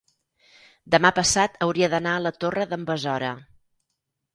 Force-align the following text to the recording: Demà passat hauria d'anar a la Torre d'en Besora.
Demà 0.95 1.11
passat 1.19 1.61
hauria 1.67 1.93
d'anar 1.95 2.17
a 2.21 2.25
la 2.29 2.35
Torre 2.41 2.69
d'en 2.75 2.91
Besora. 2.93 3.35